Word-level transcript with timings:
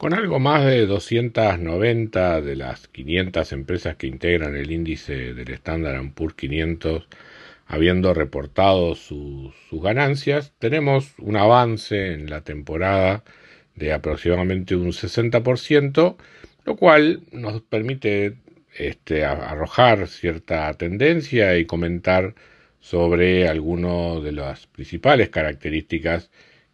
Con 0.00 0.14
algo 0.14 0.38
más 0.38 0.64
de 0.64 0.86
290 0.86 2.40
de 2.40 2.56
las 2.56 2.88
500 2.88 3.52
empresas 3.52 3.96
que 3.96 4.06
integran 4.06 4.56
el 4.56 4.70
índice 4.70 5.34
del 5.34 5.50
Standard 5.50 6.14
Poor's 6.14 6.32
500 6.36 7.06
habiendo 7.66 8.14
reportado 8.14 8.94
sus, 8.94 9.52
ganancias, 9.70 10.54
tenemos 10.58 11.12
un 11.18 11.36
avance 11.36 12.14
en 12.14 12.30
la 12.30 12.40
temporada 12.40 13.24
de 13.74 13.92
aproximadamente 13.92 14.74
un 14.74 14.92
60%, 14.92 16.16
lo 16.64 16.76
cual 16.76 17.20
nos 17.30 17.60
permite 17.60 18.38
este, 18.78 19.26
arrojar 19.26 20.08
cierta 20.08 20.72
tendencia 20.78 21.58
y 21.58 21.66
comentar 21.66 22.34
sobre 22.80 23.48
algunas 23.48 24.24
de 24.24 24.32
las 24.32 24.66
principales 24.66 25.28
características 25.28 26.30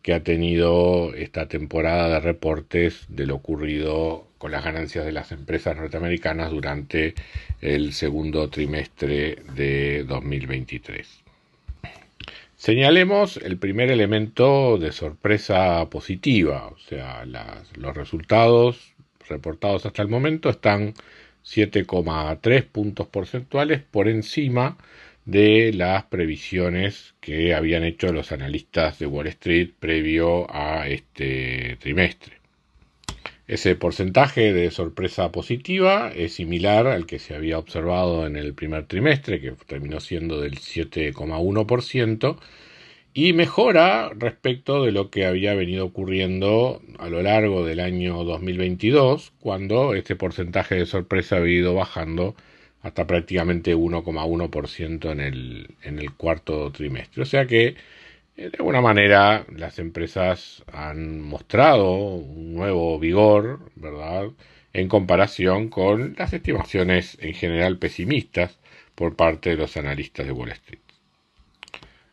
que 0.06 0.14
ha 0.14 0.22
tenido 0.22 1.12
esta 1.14 1.48
temporada 1.48 2.08
de 2.08 2.20
reportes 2.20 3.06
de 3.08 3.26
lo 3.26 3.34
ocurrido 3.34 4.28
con 4.38 4.52
las 4.52 4.64
ganancias 4.64 5.04
de 5.04 5.10
las 5.10 5.32
empresas 5.32 5.76
norteamericanas 5.76 6.52
durante 6.52 7.16
el 7.60 7.92
segundo 7.92 8.48
trimestre 8.48 9.42
de 9.56 10.04
2023. 10.04 11.24
Señalemos 12.54 13.36
el 13.38 13.58
primer 13.58 13.90
elemento 13.90 14.78
de 14.78 14.92
sorpresa 14.92 15.90
positiva, 15.90 16.68
o 16.68 16.78
sea, 16.78 17.24
los 17.24 17.96
resultados 17.96 18.94
reportados 19.28 19.86
hasta 19.86 20.02
el 20.02 20.08
momento 20.08 20.50
están 20.50 20.94
7,3 21.44 22.64
puntos 22.64 23.08
porcentuales 23.08 23.82
por 23.82 24.06
encima 24.06 24.78
de 25.26 25.72
las 25.74 26.04
previsiones 26.04 27.14
que 27.20 27.52
habían 27.54 27.84
hecho 27.84 28.12
los 28.12 28.32
analistas 28.32 28.98
de 29.00 29.06
Wall 29.06 29.26
Street 29.26 29.70
previo 29.78 30.46
a 30.54 30.88
este 30.88 31.76
trimestre. 31.80 32.36
Ese 33.48 33.76
porcentaje 33.76 34.52
de 34.52 34.70
sorpresa 34.70 35.30
positiva 35.30 36.10
es 36.14 36.34
similar 36.34 36.86
al 36.86 37.06
que 37.06 37.18
se 37.18 37.34
había 37.34 37.58
observado 37.58 38.26
en 38.26 38.36
el 38.36 38.54
primer 38.54 38.86
trimestre, 38.86 39.40
que 39.40 39.52
terminó 39.66 40.00
siendo 40.00 40.40
del 40.40 40.58
7,1%, 40.58 42.38
y 43.14 43.32
mejora 43.32 44.10
respecto 44.16 44.84
de 44.84 44.92
lo 44.92 45.10
que 45.10 45.26
había 45.26 45.54
venido 45.54 45.86
ocurriendo 45.86 46.82
a 46.98 47.08
lo 47.08 47.22
largo 47.22 47.64
del 47.64 47.80
año 47.80 48.24
2022, 48.24 49.32
cuando 49.40 49.94
este 49.94 50.16
porcentaje 50.16 50.74
de 50.76 50.86
sorpresa 50.86 51.36
había 51.36 51.58
ido 51.58 51.74
bajando 51.74 52.36
hasta 52.86 53.04
prácticamente 53.04 53.74
1,1% 53.74 55.10
en 55.10 55.20
el, 55.20 55.74
en 55.82 55.98
el 55.98 56.12
cuarto 56.14 56.70
trimestre. 56.70 57.22
O 57.22 57.26
sea 57.26 57.44
que, 57.44 57.74
eh, 58.36 58.50
de 58.50 58.52
alguna 58.58 58.80
manera, 58.80 59.44
las 59.56 59.80
empresas 59.80 60.62
han 60.72 61.20
mostrado 61.20 61.90
un 61.92 62.54
nuevo 62.54 62.96
vigor, 63.00 63.72
¿verdad?, 63.74 64.30
en 64.72 64.88
comparación 64.88 65.68
con 65.68 66.14
las 66.16 66.32
estimaciones 66.32 67.18
en 67.20 67.34
general 67.34 67.78
pesimistas 67.78 68.58
por 68.94 69.16
parte 69.16 69.50
de 69.50 69.56
los 69.56 69.76
analistas 69.76 70.26
de 70.26 70.32
Wall 70.32 70.52
Street. 70.52 70.80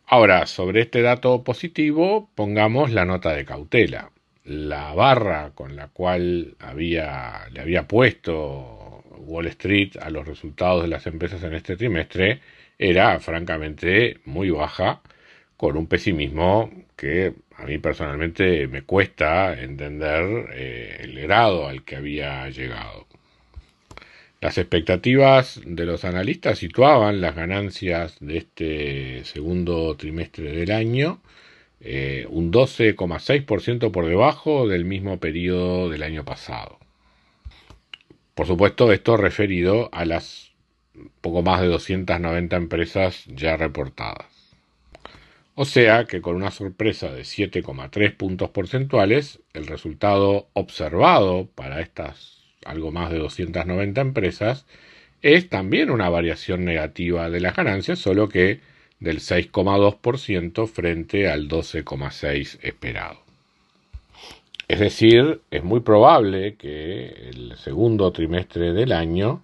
Ahora, 0.08 0.48
sobre 0.48 0.82
este 0.82 1.04
dato 1.04 1.44
positivo, 1.44 2.30
pongamos 2.34 2.92
la 2.92 3.06
nota 3.06 3.32
de 3.34 3.46
cautela. 3.46 4.12
La 4.44 4.94
barra 4.94 5.52
con 5.54 5.76
la 5.76 5.90
cual 5.90 6.56
había, 6.60 7.48
le 7.52 7.62
había 7.62 7.88
puesto 7.88 9.03
Wall 9.26 9.48
Street 9.48 9.98
a 10.02 10.10
los 10.10 10.28
resultados 10.28 10.84
de 10.84 10.90
las 10.90 11.08
empresas 11.08 11.44
en 11.44 11.54
este 11.54 11.76
trimestre 11.76 12.42
era 12.78 13.20
francamente 13.20 14.20
muy 14.26 14.50
baja, 14.50 15.02
con 15.58 15.78
un 15.78 15.88
pesimismo 15.88 16.72
que 16.96 17.34
a 17.56 17.66
mí 17.66 17.78
personalmente 17.78 18.68
me 18.68 18.82
cuesta 18.82 19.60
entender 19.62 20.50
eh, 20.54 20.98
el 21.02 21.20
grado 21.22 21.68
al 21.68 21.84
que 21.84 21.96
había 21.96 22.50
llegado. 22.50 23.08
Las 24.42 24.58
expectativas 24.58 25.62
de 25.66 25.86
los 25.86 26.04
analistas 26.04 26.60
situaban 26.60 27.22
las 27.22 27.36
ganancias 27.36 28.18
de 28.20 28.38
este 28.38 29.24
segundo 29.24 29.96
trimestre 29.96 30.52
del 30.52 30.72
año 30.72 31.22
eh, 31.86 32.26
un 32.30 32.52
12,6% 32.52 33.92
por 33.92 34.06
debajo 34.06 34.68
del 34.68 34.86
mismo 34.86 35.20
periodo 35.20 35.90
del 35.90 36.04
año 36.04 36.24
pasado. 36.24 36.80
Por 38.36 38.48
supuesto, 38.48 38.92
esto 38.92 39.18
referido 39.18 39.90
a 39.92 40.06
las 40.06 40.52
poco 41.22 41.42
más 41.42 41.62
de 41.62 41.68
290 41.68 42.56
empresas 42.56 43.26
ya 43.28 43.58
reportadas. 43.58 44.28
O 45.56 45.66
sea 45.66 46.06
que 46.06 46.22
con 46.22 46.36
una 46.36 46.50
sorpresa 46.50 47.12
de 47.12 47.22
7,3 47.22 48.18
puntos 48.18 48.50
porcentuales, 48.50 49.40
el 49.54 49.68
resultado 49.68 50.48
observado 50.54 51.48
para 51.54 51.82
estas 51.82 52.42
algo 52.66 52.92
más 52.92 53.12
de 53.12 53.20
290 53.20 54.02
empresas 54.02 54.66
es 55.22 55.50
también 55.50 55.92
una 55.92 56.10
variación 56.10 56.66
negativa 56.66 57.30
de 57.30 57.40
las 57.40 57.56
ganancias, 57.56 58.00
solo 58.00 58.30
que 58.30 58.62
del 59.00 59.20
6,2% 59.20 60.68
frente 60.68 61.30
al 61.30 61.48
12,6% 61.48 62.60
esperado. 62.64 63.23
Es 64.68 64.80
decir, 64.80 65.42
es 65.52 65.64
muy 65.64 65.82
probable 65.82 66.56
que 66.56 67.30
el 67.30 67.56
segundo 67.58 68.12
trimestre 68.12 68.74
del 68.74 68.94
año 68.94 69.42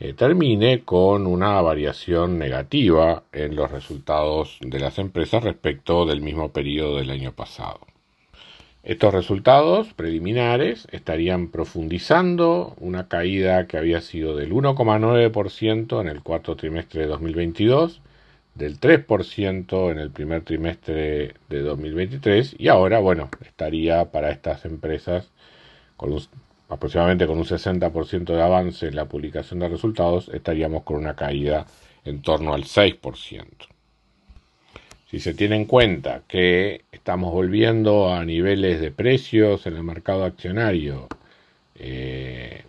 eh, 0.00 0.12
termine 0.12 0.84
con 0.84 1.26
una 1.26 1.60
variación 1.62 2.38
negativa 2.38 3.24
en 3.32 3.56
los 3.56 3.70
resultados 3.70 4.58
de 4.60 4.78
las 4.78 4.98
empresas 4.98 5.42
respecto 5.42 6.06
del 6.06 6.20
mismo 6.20 6.52
periodo 6.52 6.98
del 6.98 7.10
año 7.10 7.32
pasado. 7.32 7.80
Estos 8.84 9.12
resultados 9.12 9.92
preliminares 9.94 10.86
estarían 10.92 11.48
profundizando 11.48 12.74
una 12.78 13.08
caída 13.08 13.66
que 13.66 13.76
había 13.76 14.00
sido 14.00 14.36
del 14.36 14.52
1,9% 14.52 16.00
en 16.00 16.08
el 16.08 16.22
cuarto 16.22 16.56
trimestre 16.56 17.02
de 17.02 17.08
2022 17.08 18.00
del 18.58 18.80
3% 18.80 19.92
en 19.92 19.98
el 19.98 20.10
primer 20.10 20.42
trimestre 20.42 21.34
de 21.48 21.62
2023 21.62 22.56
y 22.58 22.68
ahora, 22.68 22.98
bueno, 22.98 23.30
estaría 23.46 24.04
para 24.10 24.30
estas 24.30 24.64
empresas 24.64 25.30
con 25.96 26.18
aproximadamente 26.68 27.26
con 27.26 27.38
un 27.38 27.44
60% 27.44 28.24
de 28.24 28.42
avance 28.42 28.88
en 28.88 28.96
la 28.96 29.06
publicación 29.06 29.60
de 29.60 29.68
resultados, 29.68 30.28
estaríamos 30.34 30.82
con 30.82 30.96
una 30.96 31.14
caída 31.14 31.66
en 32.04 32.20
torno 32.20 32.52
al 32.52 32.64
6%. 32.64 33.46
Si 35.08 35.20
se 35.20 35.34
tiene 35.34 35.56
en 35.56 35.64
cuenta 35.64 36.22
que 36.28 36.82
estamos 36.92 37.32
volviendo 37.32 38.12
a 38.12 38.24
niveles 38.24 38.80
de 38.80 38.90
precios 38.90 39.66
en 39.66 39.76
el 39.76 39.84
mercado 39.84 40.24
accionario 40.24 41.06
eh, 41.76 42.64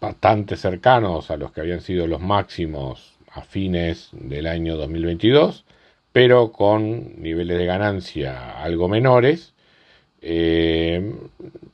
bastante 0.00 0.56
cercanos 0.56 1.30
a 1.30 1.36
los 1.36 1.52
que 1.52 1.60
habían 1.60 1.80
sido 1.80 2.06
los 2.06 2.20
máximos 2.20 3.17
a 3.38 3.42
fines 3.42 4.10
del 4.12 4.46
año 4.46 4.76
2022, 4.76 5.64
pero 6.12 6.52
con 6.52 7.22
niveles 7.22 7.58
de 7.58 7.66
ganancia 7.66 8.60
algo 8.62 8.88
menores, 8.88 9.54
eh, 10.20 11.14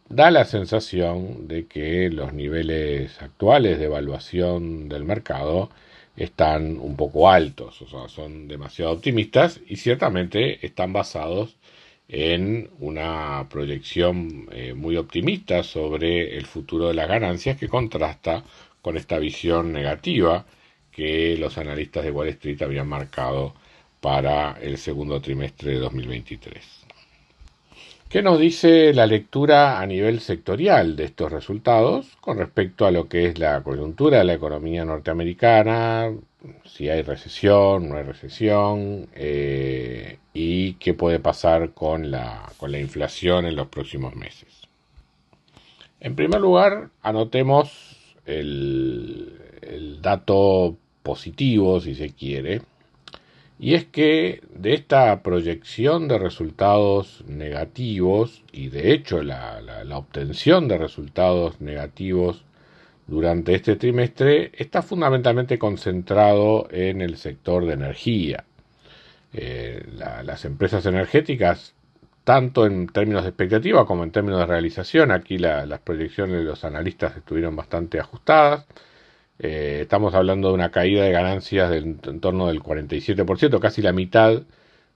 da 0.08 0.30
la 0.30 0.44
sensación 0.44 1.48
de 1.48 1.66
que 1.66 2.10
los 2.10 2.32
niveles 2.34 3.20
actuales 3.22 3.78
de 3.78 3.86
evaluación 3.86 4.88
del 4.88 5.04
mercado 5.04 5.70
están 6.16 6.78
un 6.78 6.96
poco 6.96 7.30
altos, 7.30 7.82
o 7.82 7.88
sea, 7.88 8.08
son 8.08 8.46
demasiado 8.48 8.92
optimistas 8.92 9.60
y 9.66 9.76
ciertamente 9.76 10.64
están 10.64 10.92
basados 10.92 11.56
en 12.08 12.70
una 12.80 13.46
proyección 13.50 14.48
eh, 14.52 14.74
muy 14.74 14.96
optimista 14.96 15.62
sobre 15.62 16.36
el 16.36 16.46
futuro 16.46 16.88
de 16.88 16.94
las 16.94 17.08
ganancias 17.08 17.56
que 17.56 17.68
contrasta 17.68 18.44
con 18.82 18.96
esta 18.96 19.18
visión 19.18 19.72
negativa 19.72 20.44
que 20.94 21.36
los 21.38 21.58
analistas 21.58 22.04
de 22.04 22.10
Wall 22.10 22.28
Street 22.28 22.62
habían 22.62 22.88
marcado 22.88 23.54
para 24.00 24.58
el 24.60 24.78
segundo 24.78 25.20
trimestre 25.20 25.72
de 25.72 25.78
2023. 25.78 26.84
¿Qué 28.08 28.22
nos 28.22 28.38
dice 28.38 28.94
la 28.94 29.06
lectura 29.06 29.80
a 29.80 29.86
nivel 29.86 30.20
sectorial 30.20 30.94
de 30.94 31.04
estos 31.04 31.32
resultados 31.32 32.16
con 32.20 32.38
respecto 32.38 32.86
a 32.86 32.92
lo 32.92 33.08
que 33.08 33.26
es 33.26 33.40
la 33.40 33.60
coyuntura 33.62 34.18
de 34.18 34.24
la 34.24 34.34
economía 34.34 34.84
norteamericana, 34.84 36.12
si 36.64 36.88
hay 36.88 37.02
recesión, 37.02 37.88
no 37.88 37.96
hay 37.96 38.04
recesión, 38.04 39.08
eh, 39.14 40.18
y 40.32 40.74
qué 40.74 40.94
puede 40.94 41.18
pasar 41.18 41.72
con 41.72 42.12
la, 42.12 42.52
con 42.56 42.70
la 42.70 42.78
inflación 42.78 43.46
en 43.46 43.56
los 43.56 43.66
próximos 43.66 44.14
meses? 44.14 44.68
En 45.98 46.14
primer 46.14 46.40
lugar, 46.40 46.90
anotemos 47.02 47.96
el, 48.26 49.40
el 49.62 50.00
dato 50.02 50.76
positivo, 51.04 51.80
si 51.80 51.94
se 51.94 52.10
quiere, 52.10 52.62
y 53.58 53.74
es 53.74 53.84
que 53.84 54.42
de 54.52 54.74
esta 54.74 55.22
proyección 55.22 56.08
de 56.08 56.18
resultados 56.18 57.24
negativos, 57.28 58.42
y 58.52 58.68
de 58.68 58.92
hecho 58.92 59.22
la, 59.22 59.62
obtención 59.94 60.66
de 60.66 60.78
resultados 60.78 61.60
negativos 61.60 62.44
durante 63.06 63.54
este 63.54 63.76
trimestre, 63.76 64.50
está 64.54 64.82
fundamentalmente 64.82 65.58
concentrado 65.58 66.66
en 66.70 67.00
el 67.00 67.16
sector 67.16 67.64
de 67.66 67.74
energía. 67.74 68.44
Eh, 69.32 69.86
las 70.24 70.44
empresas 70.44 70.84
energéticas, 70.86 71.74
tanto 72.24 72.66
en 72.66 72.88
términos 72.88 73.22
de 73.22 73.30
expectativa 73.30 73.86
como 73.86 74.04
en 74.04 74.10
términos 74.10 74.40
de 74.40 74.46
realización, 74.46 75.12
aquí 75.12 75.38
las 75.38 75.80
proyecciones 75.80 76.38
de 76.38 76.44
los 76.44 76.64
analistas 76.64 77.16
estuvieron 77.16 77.54
bastante 77.54 78.00
ajustadas. 78.00 78.66
Eh, 79.38 79.80
estamos 79.82 80.14
hablando 80.14 80.48
de 80.48 80.54
una 80.54 80.70
caída 80.70 81.04
de 81.04 81.12
ganancias 81.12 81.72
en 81.72 82.20
torno 82.20 82.46
del 82.48 82.62
47%, 82.62 83.58
casi 83.60 83.82
la 83.82 83.92
mitad 83.92 84.42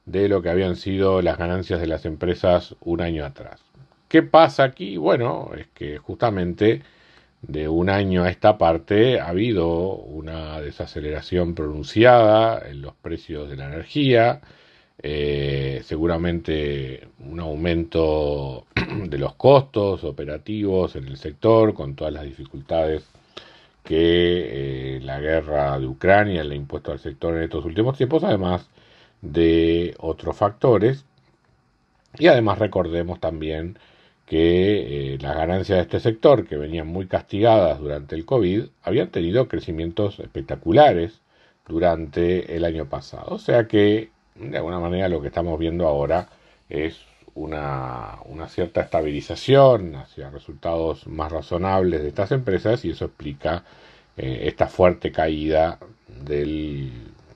de 0.07 0.29
lo 0.29 0.43
que 0.43 0.51
habían 0.51 0.77
sido 0.77 1.23
las 1.23 1.39
ganancias 1.39 1.81
de 1.81 1.87
las 1.87 2.05
empresas 2.07 2.77
un 2.81 3.01
año 3.01 3.25
atrás. 3.25 3.61
¿Qué 4.09 4.23
pasa 4.23 4.65
aquí? 4.65 4.97
Bueno, 4.97 5.51
es 5.57 5.67
que 5.69 5.99
justamente 5.99 6.83
de 7.43 7.69
un 7.69 7.91
año 7.91 8.25
a 8.25 8.31
esta 8.31 8.59
parte 8.59 9.21
ha 9.21 9.29
habido 9.29 9.95
una 9.97 10.61
desaceleración 10.61 11.55
pronunciada 11.55 12.69
en 12.69 12.83
los 12.83 12.95
precios 12.95 13.51
de 13.51 13.57
la 13.57 13.67
energía, 13.67 14.41
eh, 15.03 15.83
seguramente 15.85 17.09
un 17.21 17.41
aumento 17.41 18.67
de 19.09 19.19
los 19.19 19.35
costos 19.35 20.05
operativos 20.05 20.97
en 20.97 21.07
el 21.07 21.17
sector 21.19 21.75
con 21.75 21.95
todas 21.95 22.13
las 22.13 22.25
dificultades 22.25 23.05
que 23.89 24.97
eh, 24.97 25.01
la 25.01 25.19
guerra 25.19 25.79
de 25.79 25.87
Ucrania 25.87 26.45
le 26.45 26.55
ha 26.55 26.59
impuesto 26.59 26.93
al 26.93 26.99
sector 26.99 27.35
en 27.35 27.45
estos 27.45 27.65
últimos 27.65 27.97
tiempos, 27.97 28.23
además 28.23 28.69
de 29.23 29.95
otros 29.99 30.37
factores. 30.37 31.07
Y 32.19 32.27
además 32.27 32.59
recordemos 32.59 33.19
también 33.19 33.79
que 34.27 35.15
eh, 35.15 35.19
las 35.23 35.35
ganancias 35.35 35.79
de 35.79 35.83
este 35.85 36.01
sector, 36.01 36.47
que 36.47 36.59
venían 36.59 36.87
muy 36.87 37.07
castigadas 37.07 37.81
durante 37.81 38.15
el 38.15 38.27
COVID, 38.27 38.67
habían 38.83 39.11
tenido 39.11 39.49
crecimientos 39.49 40.21
espectaculares 40.21 41.23
durante 41.67 42.57
el 42.57 42.67
año 42.67 42.91
pasado. 42.91 43.37
O 43.37 43.39
sea 43.39 43.69
que, 43.69 44.11
de 44.35 44.59
alguna 44.59 44.81
manera, 44.81 45.09
lo 45.09 45.23
que 45.23 45.29
estamos 45.29 45.59
viendo 45.59 45.87
ahora 45.87 46.29
es 46.69 47.01
una, 47.39 48.49
cierta 48.49 48.83
estabilización 48.83 49.95
hacia 49.97 50.31
resultados 50.31 51.07
más 51.07 51.31
razonables 51.31 52.03
de 52.03 52.09
estas 52.09 52.33
empresas 52.33 52.85
y 52.85 52.91
eso 52.91 53.07
explica 53.07 53.65
eh, 54.17 54.41
esta 54.45 54.67
fuerte 54.67 55.13
caída 55.13 55.79
del 56.25 56.91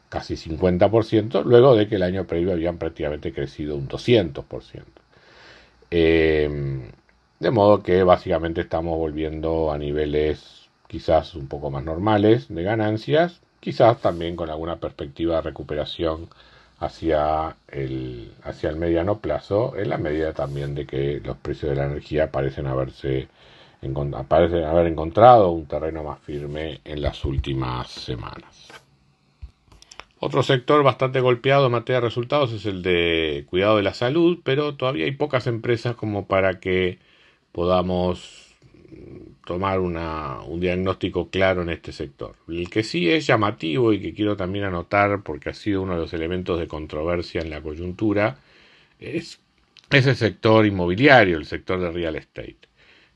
casi 0.08 0.34
50%, 0.34 1.44
luego 1.44 1.74
de 1.74 1.88
que 1.88 1.96
el 1.96 2.02
año 2.02 2.26
previo 2.26 2.52
habían 2.52 2.78
prácticamente 2.78 3.32
crecido 3.32 3.76
un 3.76 3.88
200%. 3.88 4.82
Em, 5.90 6.90
de 7.40 7.50
modo 7.50 7.82
que 7.82 8.02
básicamente 8.02 8.62
estamos 8.62 8.96
volviendo 8.98 9.72
a 9.72 9.78
niveles 9.78 10.68
quizás 10.86 11.34
un 11.34 11.48
poco 11.48 11.70
más 11.70 11.84
normales 11.84 12.48
de 12.48 12.62
ganancias, 12.62 13.40
quizás 13.60 14.00
también 14.00 14.36
con 14.36 14.50
alguna 14.50 14.76
perspectiva 14.76 15.36
de 15.36 15.42
recuperación 15.42 16.28
hacia 16.82 17.56
el, 17.68 18.32
hacia 18.42 18.70
el 18.70 18.76
mediano 18.76 19.20
plazo, 19.20 19.76
en 19.76 19.88
la 19.88 19.98
medida 19.98 20.32
también 20.32 20.74
de 20.74 20.84
que 20.84 21.20
los 21.24 21.36
precios 21.36 21.70
de 21.70 21.76
la 21.76 21.84
energía 21.86 22.30
parecen 22.30 22.66
haberse 22.66 23.28
parecen 24.28 24.62
haber 24.62 24.86
encontrado 24.86 25.50
un 25.50 25.66
terreno 25.66 26.04
más 26.04 26.20
firme 26.20 26.80
en 26.84 27.02
las 27.02 27.24
últimas 27.24 27.90
semanas. 27.90 28.68
Otro 30.20 30.44
sector 30.44 30.84
bastante 30.84 31.20
golpeado 31.20 31.66
en 31.66 31.72
materia 31.72 32.00
de 32.00 32.06
resultados 32.06 32.52
es 32.52 32.64
el 32.66 32.82
de 32.82 33.44
cuidado 33.50 33.76
de 33.76 33.82
la 33.82 33.94
salud, 33.94 34.38
pero 34.44 34.76
todavía 34.76 35.04
hay 35.04 35.12
pocas 35.12 35.48
empresas 35.48 35.96
como 35.96 36.26
para 36.26 36.60
que 36.60 36.98
podamos 37.50 38.54
tomar 39.44 39.80
una, 39.80 40.40
un 40.42 40.60
diagnóstico 40.60 41.30
claro 41.30 41.62
en 41.62 41.70
este 41.70 41.92
sector. 41.92 42.36
El 42.48 42.70
que 42.70 42.82
sí 42.82 43.10
es 43.10 43.26
llamativo 43.26 43.92
y 43.92 44.00
que 44.00 44.14
quiero 44.14 44.36
también 44.36 44.64
anotar 44.64 45.22
porque 45.22 45.50
ha 45.50 45.54
sido 45.54 45.82
uno 45.82 45.94
de 45.94 46.00
los 46.00 46.12
elementos 46.14 46.58
de 46.58 46.68
controversia 46.68 47.40
en 47.42 47.50
la 47.50 47.60
coyuntura 47.62 48.38
es 49.02 49.40
ese 49.90 50.14
sector 50.14 50.66
inmobiliario, 50.66 51.36
el 51.38 51.46
sector 51.46 51.80
de 51.80 51.90
real 51.90 52.16
estate. 52.16 52.56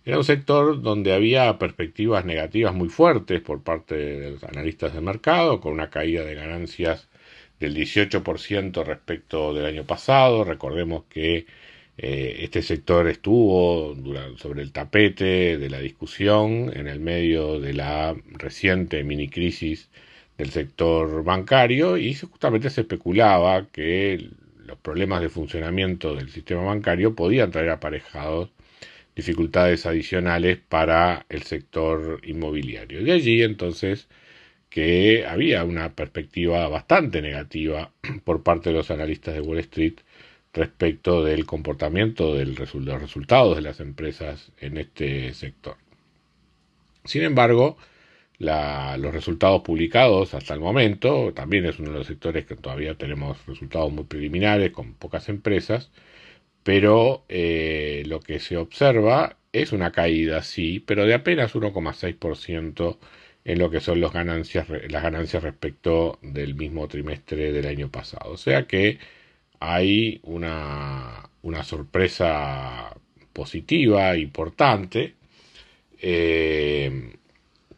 Era 0.04 0.18
un 0.18 0.24
sector 0.24 0.82
donde 0.82 1.12
había 1.14 1.58
perspectivas 1.58 2.24
negativas 2.24 2.74
muy 2.74 2.88
fuertes 2.88 3.40
por 3.40 3.62
parte 3.62 3.96
de 3.96 4.30
los 4.32 4.44
analistas 4.44 4.94
de 4.94 5.00
mercado, 5.00 5.60
con 5.60 5.72
una 5.72 5.90
caída 5.90 6.24
de 6.24 6.34
ganancias 6.34 7.08
del 7.60 7.74
18% 7.74 8.84
respecto 8.84 9.54
del 9.54 9.66
año 9.66 9.84
pasado. 9.84 10.44
Recordemos 10.44 11.04
que 11.08 11.46
eh, 11.98 12.38
este 12.40 12.62
sector 12.62 13.08
estuvo 13.08 13.96
sobre 14.36 14.62
el 14.62 14.72
tapete 14.72 15.58
de 15.58 15.70
la 15.70 15.80
discusión 15.80 16.70
en 16.74 16.88
el 16.88 17.00
medio 17.00 17.58
de 17.60 17.72
la 17.72 18.14
reciente 18.32 19.02
mini 19.04 19.28
crisis 19.28 19.88
del 20.36 20.50
sector 20.50 21.24
bancario 21.24 21.96
y 21.96 22.14
justamente 22.14 22.70
se 22.70 22.82
especulaba 22.82 23.68
que 23.68 24.30
los 24.66 24.78
problemas 24.78 25.22
de 25.22 25.28
funcionamiento 25.30 26.14
del 26.14 26.30
sistema 26.30 26.62
bancario 26.62 27.14
podían 27.14 27.50
traer 27.50 27.70
aparejados 27.70 28.50
dificultades 29.14 29.86
adicionales 29.86 30.58
para 30.58 31.24
el 31.30 31.42
sector 31.44 32.20
inmobiliario. 32.24 33.02
De 33.02 33.12
allí 33.12 33.42
entonces 33.42 34.08
que 34.68 35.24
había 35.26 35.64
una 35.64 35.94
perspectiva 35.94 36.68
bastante 36.68 37.22
negativa 37.22 37.92
por 38.24 38.42
parte 38.42 38.70
de 38.70 38.76
los 38.76 38.90
analistas 38.90 39.34
de 39.34 39.40
Wall 39.40 39.58
Street 39.60 39.94
respecto 40.56 41.22
del 41.22 41.46
comportamiento 41.46 42.34
de 42.34 42.46
los 42.46 43.00
resultados 43.00 43.56
de 43.56 43.62
las 43.62 43.80
empresas 43.80 44.52
en 44.58 44.78
este 44.78 45.32
sector. 45.34 45.76
Sin 47.04 47.22
embargo, 47.22 47.76
los 48.38 49.14
resultados 49.14 49.62
publicados 49.62 50.34
hasta 50.34 50.54
el 50.54 50.60
momento, 50.60 51.32
también 51.34 51.66
es 51.66 51.78
uno 51.78 51.92
de 51.92 51.98
los 51.98 52.06
sectores 52.06 52.46
que 52.46 52.56
todavía 52.56 52.96
tenemos 52.96 53.44
resultados 53.46 53.92
muy 53.92 54.04
preliminares 54.04 54.72
con 54.72 54.94
pocas 54.94 55.28
empresas, 55.28 55.90
pero 56.62 57.24
eh, 57.28 58.02
lo 58.06 58.20
que 58.20 58.40
se 58.40 58.56
observa 58.56 59.36
es 59.52 59.72
una 59.72 59.92
caída, 59.92 60.42
sí, 60.42 60.80
pero 60.80 61.06
de 61.06 61.14
apenas 61.14 61.54
1,6% 61.54 62.98
en 63.44 63.58
lo 63.58 63.70
que 63.70 63.80
son 63.80 64.00
las 64.00 64.12
ganancias, 64.12 64.66
las 64.68 65.02
ganancias 65.02 65.42
respecto 65.42 66.18
del 66.22 66.54
mismo 66.56 66.88
trimestre 66.88 67.52
del 67.52 67.66
año 67.66 67.90
pasado. 67.90 68.32
O 68.32 68.36
sea 68.36 68.66
que 68.66 68.98
hay 69.60 70.20
una, 70.24 71.28
una 71.42 71.64
sorpresa 71.64 72.94
positiva, 73.32 74.16
importante, 74.16 75.14
eh, 76.00 77.12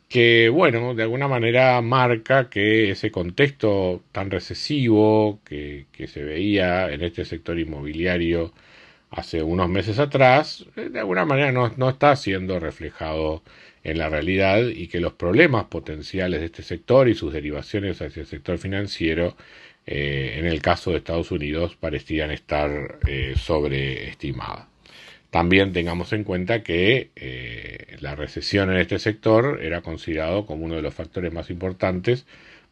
que, 0.08 0.48
bueno, 0.48 0.94
de 0.94 1.02
alguna 1.02 1.28
manera 1.28 1.80
marca 1.82 2.48
que 2.50 2.90
ese 2.90 3.10
contexto 3.10 4.02
tan 4.12 4.30
recesivo 4.30 5.40
que, 5.44 5.86
que, 5.92 6.06
se 6.08 6.22
veía 6.24 6.90
en 6.92 7.02
este 7.02 7.24
sector 7.24 7.58
inmobiliario 7.58 8.52
hace 9.10 9.42
unos 9.42 9.68
meses 9.68 9.98
atrás, 9.98 10.66
eh, 10.76 10.88
de 10.90 11.00
alguna 11.00 11.24
manera 11.24 11.52
no, 11.52 11.72
no 11.76 11.90
está 11.90 12.16
siendo 12.16 12.58
reflejado 12.60 13.42
en 13.84 13.98
la 13.98 14.08
realidad 14.08 14.66
y 14.68 14.88
que 14.88 15.00
los 15.00 15.14
problemas 15.14 15.66
potenciales 15.66 16.40
de 16.40 16.46
este 16.46 16.62
sector 16.62 17.08
y 17.08 17.14
sus 17.14 17.32
derivaciones 17.32 18.00
hacia 18.02 18.20
el 18.20 18.26
sector 18.26 18.58
financiero 18.58 19.36
eh, 19.90 20.34
en 20.38 20.44
el 20.44 20.60
caso 20.60 20.90
de 20.90 20.98
Estados 20.98 21.30
Unidos 21.30 21.74
parecían 21.74 22.30
estar 22.30 22.98
eh, 23.06 23.32
sobreestimadas. 23.38 24.66
También 25.30 25.72
tengamos 25.72 26.12
en 26.12 26.24
cuenta 26.24 26.62
que 26.62 27.10
eh, 27.16 27.96
la 28.00 28.14
recesión 28.14 28.70
en 28.70 28.76
este 28.76 28.98
sector 28.98 29.60
era 29.62 29.80
considerado 29.80 30.44
como 30.44 30.66
uno 30.66 30.74
de 30.76 30.82
los 30.82 30.92
factores 30.92 31.32
más 31.32 31.48
importantes 31.48 32.26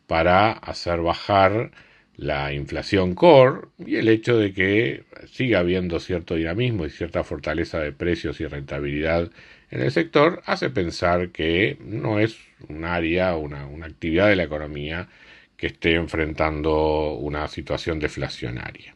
para 0.06 0.52
hacer 0.52 1.00
bajar 1.00 1.70
la 2.18 2.52
inflación 2.52 3.14
core 3.14 3.68
y 3.78 3.96
el 3.96 4.08
hecho 4.10 4.36
de 4.36 4.52
que 4.52 5.04
siga 5.26 5.60
habiendo 5.60 6.00
cierto 6.00 6.34
dinamismo 6.34 6.84
y 6.84 6.90
cierta 6.90 7.24
fortaleza 7.24 7.80
de 7.80 7.92
precios 7.92 8.40
y 8.42 8.46
rentabilidad 8.46 9.30
en 9.70 9.80
el 9.80 9.90
sector 9.90 10.42
hace 10.44 10.68
pensar 10.68 11.30
que 11.30 11.78
no 11.80 12.20
es 12.20 12.36
un 12.68 12.84
área, 12.84 13.36
una, 13.36 13.66
una 13.66 13.86
actividad 13.86 14.28
de 14.28 14.36
la 14.36 14.44
economía 14.44 15.08
que 15.56 15.68
esté 15.68 15.94
enfrentando 15.94 17.12
una 17.14 17.48
situación 17.48 17.98
deflacionaria. 17.98 18.94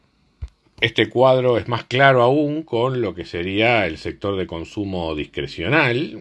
Este 0.81 1.11
cuadro 1.11 1.59
es 1.59 1.69
más 1.69 1.85
claro 1.85 2.23
aún 2.23 2.62
con 2.62 3.02
lo 3.02 3.14
que 3.14 3.26
sería 3.26 3.87
el 3.87 3.99
sector 3.99 4.37
de 4.37 4.47
consumo 4.47 5.14
discrecional, 5.14 6.21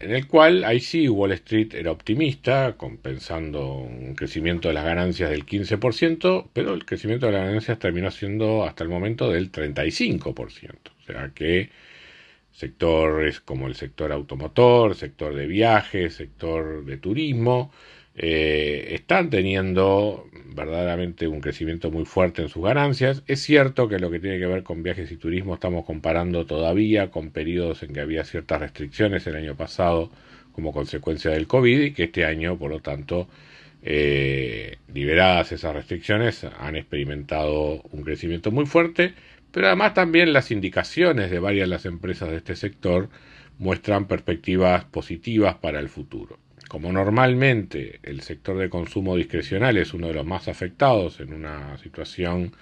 en 0.00 0.10
el 0.14 0.26
cual 0.28 0.64
ahí 0.64 0.78
sí 0.78 1.08
Wall 1.08 1.32
Street 1.32 1.74
era 1.74 1.90
optimista, 1.90 2.74
compensando 2.76 3.74
un 3.74 4.14
crecimiento 4.14 4.68
de 4.68 4.74
las 4.74 4.84
ganancias 4.84 5.30
del 5.30 5.44
15%, 5.44 6.46
pero 6.52 6.72
el 6.74 6.84
crecimiento 6.84 7.26
de 7.26 7.32
las 7.32 7.46
ganancias 7.46 7.78
terminó 7.80 8.10
siendo 8.12 8.64
hasta 8.64 8.84
el 8.84 8.90
momento 8.90 9.30
del 9.30 9.50
35%. 9.50 10.36
O 10.38 11.02
sea 11.04 11.32
que 11.34 11.70
sectores 12.56 13.40
como 13.40 13.66
el 13.66 13.74
sector 13.74 14.12
automotor, 14.12 14.94
sector 14.94 15.34
de 15.34 15.46
viajes, 15.46 16.14
sector 16.14 16.86
de 16.86 16.96
turismo, 16.96 17.70
eh, 18.14 18.94
están 18.94 19.28
teniendo 19.28 20.26
verdaderamente 20.54 21.28
un 21.28 21.42
crecimiento 21.42 21.90
muy 21.90 22.06
fuerte 22.06 22.40
en 22.40 22.48
sus 22.48 22.64
ganancias. 22.64 23.22
Es 23.26 23.42
cierto 23.42 23.88
que 23.88 23.98
lo 23.98 24.10
que 24.10 24.20
tiene 24.20 24.38
que 24.38 24.46
ver 24.46 24.62
con 24.62 24.82
viajes 24.82 25.12
y 25.12 25.16
turismo 25.18 25.54
estamos 25.54 25.84
comparando 25.84 26.46
todavía 26.46 27.10
con 27.10 27.30
periodos 27.30 27.82
en 27.82 27.92
que 27.92 28.00
había 28.00 28.24
ciertas 28.24 28.60
restricciones 28.60 29.26
el 29.26 29.36
año 29.36 29.54
pasado 29.54 30.10
como 30.52 30.72
consecuencia 30.72 31.32
del 31.32 31.46
COVID 31.46 31.80
y 31.82 31.92
que 31.92 32.04
este 32.04 32.24
año, 32.24 32.56
por 32.58 32.70
lo 32.70 32.80
tanto, 32.80 33.28
eh, 33.82 34.78
liberadas 34.94 35.52
esas 35.52 35.74
restricciones, 35.74 36.44
han 36.58 36.76
experimentado 36.76 37.82
un 37.92 38.02
crecimiento 38.02 38.50
muy 38.50 38.64
fuerte, 38.64 39.12
pero 39.52 39.68
además 39.68 39.94
también 39.94 40.32
las 40.32 40.50
indicaciones 40.50 41.30
de 41.30 41.38
varias 41.38 41.68
de 41.68 41.74
las 41.74 41.86
empresas 41.86 42.30
de 42.30 42.36
este 42.36 42.56
sector 42.56 43.08
muestran 43.58 44.06
perspectivas 44.06 44.84
positivas 44.84 45.56
para 45.56 45.80
el 45.80 45.88
futuro. 45.88 46.38
Como 46.68 46.92
normalmente 46.92 48.00
el 48.02 48.22
sector 48.22 48.58
de 48.58 48.68
consumo 48.68 49.16
discrecional 49.16 49.76
es 49.76 49.94
uno 49.94 50.08
de 50.08 50.14
los 50.14 50.26
más 50.26 50.48
afectados 50.48 51.20
en 51.20 51.32
una 51.32 51.78
situación 51.78 52.52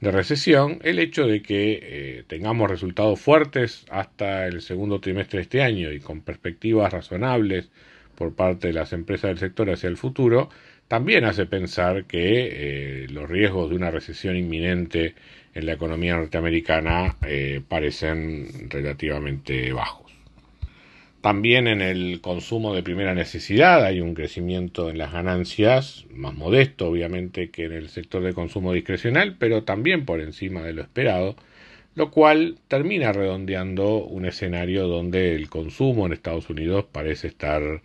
de 0.00 0.10
recesión, 0.10 0.78
el 0.82 0.98
hecho 0.98 1.26
de 1.26 1.42
que 1.42 1.78
eh, 1.82 2.24
tengamos 2.26 2.70
resultados 2.70 3.20
fuertes 3.20 3.84
hasta 3.90 4.46
el 4.46 4.62
segundo 4.62 5.00
trimestre 5.00 5.38
de 5.38 5.42
este 5.42 5.62
año 5.62 5.92
y 5.92 6.00
con 6.00 6.22
perspectivas 6.22 6.90
razonables 6.90 7.70
por 8.14 8.34
parte 8.34 8.68
de 8.68 8.72
las 8.72 8.94
empresas 8.94 9.28
del 9.28 9.38
sector 9.38 9.70
hacia 9.70 9.88
el 9.88 9.98
futuro, 9.98 10.48
también 10.90 11.24
hace 11.24 11.46
pensar 11.46 12.06
que 12.06 13.04
eh, 13.04 13.06
los 13.10 13.30
riesgos 13.30 13.70
de 13.70 13.76
una 13.76 13.92
recesión 13.92 14.36
inminente 14.36 15.14
en 15.54 15.66
la 15.66 15.74
economía 15.74 16.16
norteamericana 16.16 17.16
eh, 17.24 17.62
parecen 17.68 18.68
relativamente 18.68 19.72
bajos. 19.72 20.10
También 21.20 21.68
en 21.68 21.80
el 21.80 22.20
consumo 22.20 22.74
de 22.74 22.82
primera 22.82 23.14
necesidad 23.14 23.84
hay 23.84 24.00
un 24.00 24.14
crecimiento 24.14 24.90
en 24.90 24.98
las 24.98 25.12
ganancias, 25.12 26.06
más 26.12 26.34
modesto 26.34 26.88
obviamente 26.88 27.50
que 27.50 27.66
en 27.66 27.72
el 27.72 27.88
sector 27.88 28.24
de 28.24 28.34
consumo 28.34 28.72
discrecional, 28.72 29.36
pero 29.38 29.62
también 29.62 30.04
por 30.04 30.20
encima 30.20 30.62
de 30.62 30.72
lo 30.72 30.82
esperado, 30.82 31.36
lo 31.94 32.10
cual 32.10 32.58
termina 32.66 33.12
redondeando 33.12 33.98
un 33.98 34.24
escenario 34.24 34.88
donde 34.88 35.36
el 35.36 35.48
consumo 35.48 36.06
en 36.06 36.14
Estados 36.14 36.50
Unidos 36.50 36.84
parece 36.90 37.28
estar 37.28 37.80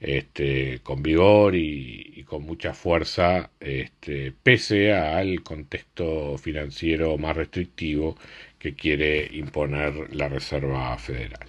este, 0.00 0.80
con 0.82 1.02
vigor 1.02 1.54
y, 1.54 2.05
con 2.26 2.42
mucha 2.44 2.74
fuerza, 2.74 3.50
este, 3.60 4.32
pese 4.42 4.92
al 4.92 5.42
contexto 5.42 6.36
financiero 6.38 7.16
más 7.18 7.36
restrictivo 7.36 8.16
que 8.58 8.74
quiere 8.74 9.28
imponer 9.32 10.14
la 10.14 10.28
Reserva 10.28 10.96
Federal. 10.98 11.48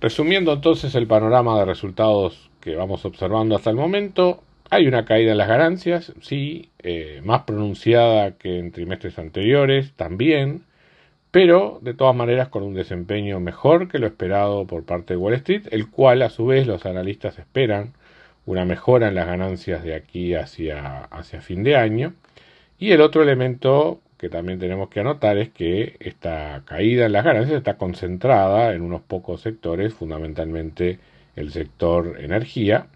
Resumiendo 0.00 0.52
entonces 0.52 0.94
el 0.94 1.06
panorama 1.06 1.58
de 1.58 1.64
resultados 1.64 2.50
que 2.60 2.74
vamos 2.74 3.04
observando 3.04 3.54
hasta 3.54 3.70
el 3.70 3.76
momento, 3.76 4.42
hay 4.70 4.86
una 4.86 5.04
caída 5.04 5.32
en 5.32 5.38
las 5.38 5.48
ganancias, 5.48 6.12
sí, 6.20 6.70
eh, 6.78 7.20
más 7.24 7.42
pronunciada 7.42 8.32
que 8.38 8.58
en 8.58 8.72
trimestres 8.72 9.18
anteriores, 9.18 9.92
también, 9.92 10.64
pero 11.30 11.78
de 11.82 11.94
todas 11.94 12.16
maneras 12.16 12.48
con 12.48 12.62
un 12.62 12.74
desempeño 12.74 13.38
mejor 13.40 13.88
que 13.88 13.98
lo 13.98 14.06
esperado 14.06 14.66
por 14.66 14.84
parte 14.84 15.14
de 15.14 15.18
Wall 15.18 15.34
Street, 15.34 15.68
el 15.70 15.90
cual 15.90 16.22
a 16.22 16.30
su 16.30 16.46
vez 16.46 16.66
los 16.66 16.84
analistas 16.86 17.38
esperan 17.38 17.94
una 18.46 18.64
mejora 18.64 19.08
en 19.08 19.14
las 19.14 19.26
ganancias 19.26 19.84
de 19.84 19.94
aquí 19.94 20.34
hacia, 20.34 21.04
hacia 21.04 21.40
fin 21.40 21.62
de 21.62 21.76
año. 21.76 22.14
Y 22.78 22.92
el 22.92 23.00
otro 23.00 23.22
elemento 23.22 24.00
que 24.22 24.28
también 24.28 24.60
tenemos 24.60 24.88
que 24.88 25.00
anotar 25.00 25.36
es 25.36 25.50
que 25.50 25.96
esta 25.98 26.62
caída 26.64 27.06
en 27.06 27.12
las 27.12 27.24
ganancias 27.24 27.58
está 27.58 27.76
concentrada 27.76 28.72
en 28.72 28.82
unos 28.82 29.02
pocos 29.02 29.40
sectores, 29.40 29.94
fundamentalmente 29.94 31.00
el 31.34 31.50
sector 31.50 32.20
energía, 32.20 32.86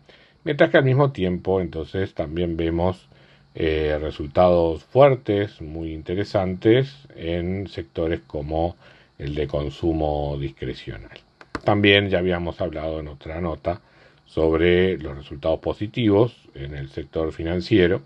mientras 0.45 0.71
que 0.71 0.79
al 0.79 0.85
mismo 0.85 1.11
tiempo 1.11 1.61
entonces 1.61 2.15
también 2.15 2.57
vemos 2.57 3.09
eh, 3.57 3.99
resultados 4.01 4.85
fuertes, 4.85 5.61
muy 5.61 5.93
interesantes 5.93 7.09
en 7.17 7.67
sectores 7.67 8.21
como 8.27 8.77
el 9.19 9.35
de 9.35 9.49
consumo 9.49 10.37
discrecional. 10.39 11.19
También 11.65 12.09
ya 12.09 12.19
habíamos 12.19 12.61
hablado 12.61 13.01
en 13.01 13.09
otra 13.09 13.41
nota 13.41 13.81
sobre 14.27 14.99
los 14.99 15.17
resultados 15.17 15.61
positivos 15.61 16.37
en 16.55 16.75
el 16.75 16.91
sector 16.91 17.33
financiero, 17.33 18.03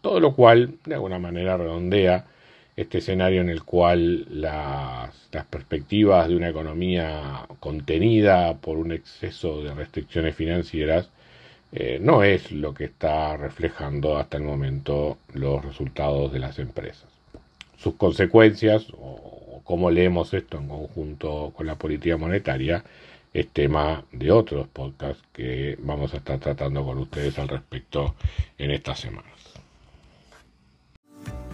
todo 0.00 0.20
lo 0.20 0.34
cual 0.34 0.74
de 0.84 0.94
alguna 0.94 1.18
manera 1.18 1.56
redondea 1.56 2.26
este 2.76 2.98
escenario 2.98 3.40
en 3.40 3.48
el 3.48 3.64
cual 3.64 4.26
las, 4.30 5.14
perspectivas 5.50 6.28
de 6.28 6.36
una 6.36 6.48
economía 6.48 7.46
contenida 7.60 8.56
por 8.58 8.78
un 8.78 8.92
exceso 8.92 9.62
de 9.62 9.74
restricciones 9.74 10.34
financieras 10.36 11.10
eh, 11.72 11.98
no 12.00 12.22
es 12.22 12.50
lo 12.52 12.72
que 12.74 12.84
está 12.84 13.36
reflejando 13.36 14.16
hasta 14.16 14.36
el 14.36 14.44
momento 14.44 15.18
los 15.34 15.64
resultados 15.64 16.32
de 16.32 16.38
las 16.38 16.58
empresas. 16.58 17.08
Sus 17.76 17.94
consecuencias, 17.94 18.86
o 18.96 19.60
cómo 19.64 19.90
leemos 19.90 20.32
esto 20.32 20.58
en 20.58 20.68
conjunto 20.68 21.52
con 21.54 21.66
la 21.66 21.74
política 21.74 22.16
monetaria, 22.16 22.84
es 23.32 23.48
tema 23.48 24.04
de 24.12 24.30
otros 24.30 24.68
podcasts 24.68 25.22
que 25.32 25.76
vamos 25.80 26.14
a 26.14 26.18
estar 26.18 26.38
tratando 26.38 26.84
con 26.84 26.98
ustedes 26.98 27.38
al 27.38 27.48
respecto 27.48 28.14
en 28.56 28.70
estas 28.70 29.00
semanas. 29.00 29.32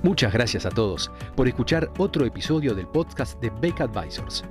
Muchas 0.02 0.32
gracias 0.32 0.66
a 0.66 0.70
todos 0.70 1.10
por 1.34 1.48
escuchar 1.48 1.90
otro 1.98 2.26
episodio 2.26 2.74
del 2.74 2.86
podcast 2.86 3.40
de 3.40 3.50
Beck 3.60 3.80
Advisors. 3.80 4.44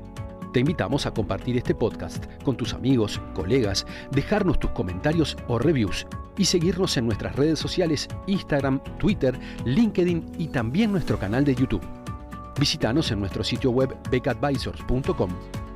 Te 0.51 0.59
invitamos 0.59 1.05
a 1.05 1.11
compartir 1.11 1.57
este 1.57 1.73
podcast 1.73 2.25
con 2.43 2.55
tus 2.55 2.73
amigos, 2.73 3.19
colegas, 3.33 3.85
dejarnos 4.11 4.59
tus 4.59 4.71
comentarios 4.71 5.35
o 5.47 5.57
reviews 5.57 6.05
y 6.37 6.45
seguirnos 6.45 6.97
en 6.97 7.05
nuestras 7.05 7.35
redes 7.35 7.59
sociales 7.59 8.07
Instagram, 8.27 8.79
Twitter, 8.99 9.39
LinkedIn 9.65 10.33
y 10.37 10.47
también 10.47 10.91
nuestro 10.91 11.17
canal 11.17 11.43
de 11.43 11.55
YouTube. 11.55 11.85
Visítanos 12.59 13.11
en 13.11 13.19
nuestro 13.19 13.43
sitio 13.43 13.71
web 13.71 13.95
beckadvisors.com 14.11 15.29